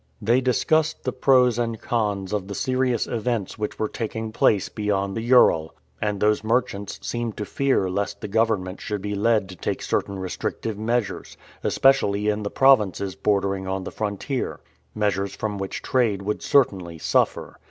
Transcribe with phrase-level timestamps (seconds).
[0.19, 5.15] They discussed the pros and cons of the serious events which were taking place beyond
[5.15, 9.55] the Ural, and those merchants seemed to fear lest the government should be led to
[9.55, 14.59] take certain restrictive measures, especially in the provinces bordering on the frontier
[14.95, 17.59] measures from which trade would certainly suffer.